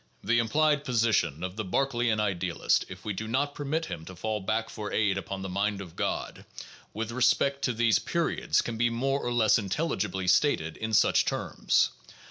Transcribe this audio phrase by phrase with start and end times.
[0.23, 4.39] The implied position of a Berkeleian idealist (if we do not permit him to fall
[4.39, 6.43] back for aid upon the mind of God)
[6.91, 11.91] with regard to these periods can be more or less intelligibly stated in such terms.